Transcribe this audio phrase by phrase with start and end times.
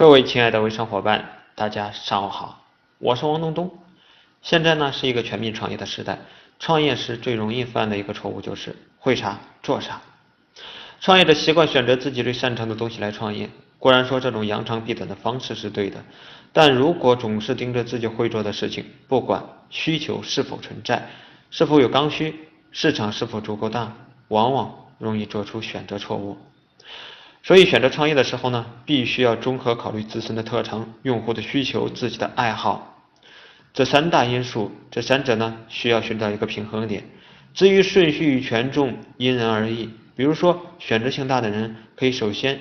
[0.00, 2.64] 各位亲爱的微商伙伴，大家上午好，
[2.96, 3.70] 我是王东东。
[4.40, 6.20] 现在呢是一个全民创业的时代，
[6.58, 10.00] 创业时最容易犯的一个错误就是会啥做啥。
[11.02, 16.02] 创业者习惯选择自己最擅长的东西来创业，固然说这种扬长避短的方式是对的，
[16.54, 21.10] 但如果总是盯着自己会做的事情，不管需求是否存在，
[21.50, 23.94] 是否有刚需，市场是否足够大，
[24.28, 26.38] 往往容易做出选择错误。
[27.42, 33.02] 所以，选择创业的时候呢，必须要综合考虑自身的特长、用户的需求、自己的爱好
[33.72, 34.70] 这三大因素。
[34.90, 37.08] 这三者呢，需要寻找一个平衡点。
[37.54, 39.88] 至于顺序与权重，因人而异。
[40.14, 42.60] 比如说，选择性大的人可以首先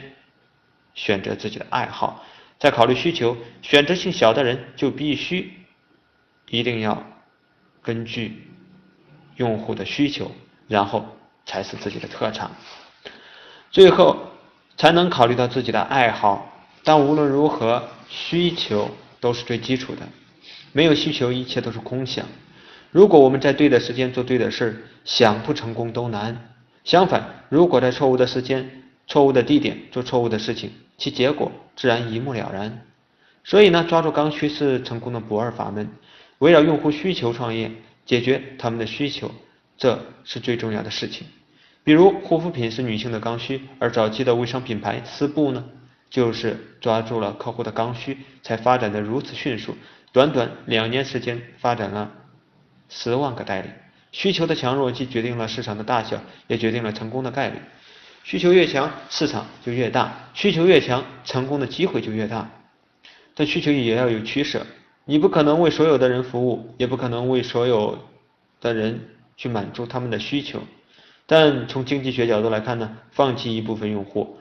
[0.95, 2.23] 选择自己的爱好，
[2.57, 5.51] 再考虑需求；选择性小的人就必须
[6.49, 7.03] 一定要
[7.81, 8.47] 根据
[9.35, 10.31] 用户的需求，
[10.69, 11.05] 然后
[11.45, 12.49] 才是自己的特长。
[13.71, 14.28] 最后。
[14.79, 16.53] 才能考虑到自己的爱好，
[16.85, 18.89] 但无论如何，需求
[19.19, 20.07] 都是最基础的。
[20.71, 22.25] 没有需求，一切都是空想。
[22.89, 26.55] 如果我们在对的时间做对的事，想不成功都难。
[26.85, 32.85] 相反，如果在错误的时间、错误的地点做错误的事情，其结果自然一目了然。
[33.43, 35.89] 所以呢，抓住刚需是成功的不二法门。
[36.37, 37.69] 围绕用户需求创业，
[38.05, 39.29] 解决他们的需求，
[39.77, 41.27] 这是最重要的事情。
[41.89, 45.65] 比如护肤品是女性的刚需，而早期的微商品牌丝布呢，
[46.07, 49.75] 就是抓住了客户的刚需，才发展的如此迅速。
[50.11, 52.11] 短短两年时间，发展了
[52.89, 53.69] 十万个代理。
[54.11, 57.57] 需求的强弱既决定了市场的大小，也决定了成功的概率。
[58.23, 62.47] 需求越强，市场就越大；需求越强，成功的机会就越大。
[63.33, 64.63] 但需求也要有取舍，
[65.05, 67.97] 你不可能为所有的人服务，也不可能为所有
[68.61, 70.61] 的人去满足他们的需求。
[71.31, 74.39] 但从经济学角度来看呢，放弃一部分用户，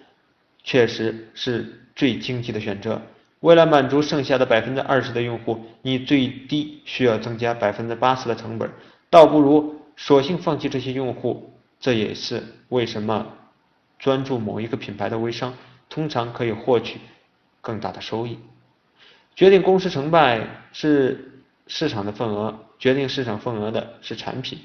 [0.64, 3.02] 确实是最经济的选择。
[3.40, 8.70] 为了满足剩下的百分之二十的用户，你最低需要增加百分之八十的成本，
[9.10, 11.52] 倒不如索性放弃这些用户。
[11.78, 13.26] 这也是为什么
[13.98, 15.52] 专注某一个品牌的微商，
[15.90, 16.98] 通常可以获取
[17.60, 18.38] 更大的收益。
[19.36, 20.40] 决定公司成败
[20.72, 24.58] 是市场的份额，决定市场份额的是产品。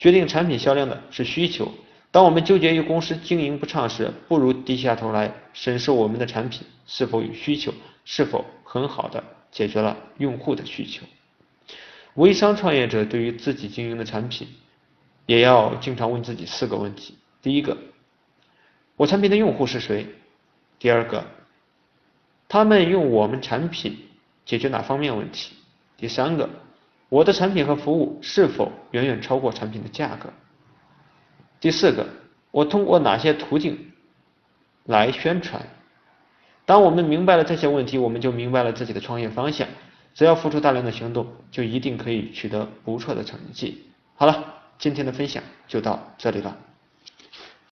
[0.00, 1.70] 决定产品销量的是需求。
[2.10, 7.72] 当我们纠结于公司经营不畅时，不如低下头来审视我们的产品是否有需求，
[8.04, 9.22] 是否很好的
[9.52, 11.06] 解决了用户的需求。
[12.14, 14.48] 微商创业者对于自己经营的产品，
[15.26, 17.76] 也要经常问自己四个问题：第一个，
[18.96, 20.06] 我产品的用户是谁？
[20.80, 21.24] 第二个，
[22.48, 23.96] 他们用我们产品
[24.44, 25.52] 解决哪方面问题？
[25.98, 26.48] 第三个。
[27.10, 30.30] 我的产品和服务是否远远超过产品的价格？
[31.60, 32.06] 第四个，
[32.52, 33.92] 我通过哪些途径
[34.84, 35.60] 来宣传？
[36.64, 39.66] 当我们明白了这些问题，我们就明白了自己的创业方向。
[40.14, 43.86] 只要付出大量的行动，就一定可以取得不错的成绩。
[44.14, 46.56] 好了，今天的分享就到这里了。